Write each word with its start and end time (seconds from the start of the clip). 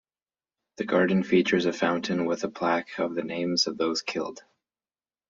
The 0.77 0.85
garden 0.85 1.21
features 1.21 1.67
a 1.67 1.73
fountain 1.73 2.25
with 2.25 2.43
a 2.43 2.49
plaque 2.49 2.97
of 2.97 3.13
the 3.13 3.21
names 3.21 3.67
of 3.67 3.77
those 3.77 4.01
killed. 4.01 4.43